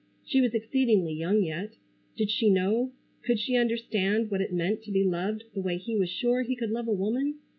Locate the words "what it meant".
4.31-4.81